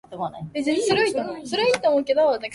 [0.01, 0.01] 「だからあたし達男なんかお呼びじゃないのよ悪
[2.47, 2.49] い？」